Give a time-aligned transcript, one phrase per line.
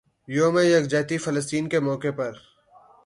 [0.27, 2.33] یوم یکجہتی فلسطین کے موقع پر